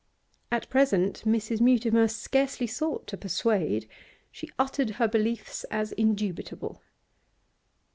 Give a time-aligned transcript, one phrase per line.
[0.51, 1.61] At present Mrs.
[1.61, 3.87] Mutimer scarcely sought to persuade;
[4.31, 6.81] she uttered her beliefs as indubitable.